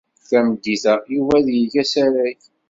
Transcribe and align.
Tameddit-a, 0.29 0.93
Yuba 1.13 1.33
ad 1.37 1.43
d-yeg 1.47 1.73
asarag. 1.81 2.39